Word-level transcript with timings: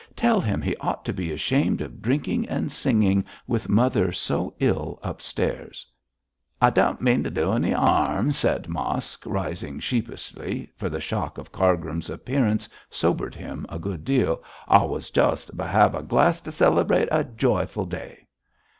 'Tell 0.15 0.41
him 0.41 0.63
he 0.63 0.75
ought 0.77 1.05
to 1.05 1.13
be 1.13 1.31
ashamed 1.31 1.79
of 1.79 2.01
drinking 2.01 2.49
and 2.49 2.71
singing 2.71 3.23
with 3.45 3.69
mother 3.69 4.11
so 4.11 4.51
ill 4.59 4.97
upstairs.' 5.03 5.85
'I 6.59 6.71
don't 6.71 7.01
mean 7.03 7.23
t'do 7.23 7.51
any 7.55 7.71
'arm,' 7.71 8.31
said 8.31 8.67
Mosk, 8.67 9.23
rising 9.27 9.79
sheepishly, 9.79 10.71
for 10.75 10.89
the 10.89 10.99
shock 10.99 11.37
of 11.37 11.51
Cargrim's 11.51 12.09
appearance 12.09 12.67
sobered 12.89 13.35
him 13.35 13.63
a 13.69 13.77
good 13.77 14.03
deal. 14.03 14.41
'I 14.67 14.85
wos 14.85 15.11
jus' 15.11 15.51
havin' 15.55 15.99
a 16.01 16.03
glass 16.03 16.41
to 16.41 16.51
celebrate 16.51 17.07
a 17.11 17.23
joyful 17.23 17.85
day.' 17.85 18.25